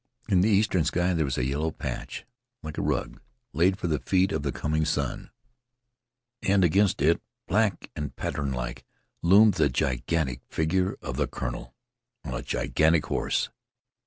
In 0.27 0.41
the 0.41 0.49
eastern 0.49 0.83
sky 0.83 1.13
there 1.13 1.25
was 1.25 1.37
a 1.37 1.45
yellow 1.45 1.69
patch 1.69 2.25
like 2.63 2.79
a 2.79 2.81
rug 2.81 3.21
laid 3.53 3.77
for 3.77 3.85
the 3.85 3.99
feet 3.99 4.31
of 4.31 4.41
the 4.41 4.51
coming 4.51 4.83
sun; 4.83 5.29
and 6.41 6.63
against 6.63 7.03
it, 7.03 7.21
black 7.47 7.91
and 7.95 8.15
patternlike, 8.15 8.83
loomed 9.21 9.53
the 9.53 9.69
gigantic 9.69 10.41
figure 10.49 10.97
of 11.03 11.17
the 11.17 11.27
colonel 11.27 11.75
on 12.23 12.33
a 12.33 12.41
gigantic 12.41 13.05
horse. 13.05 13.49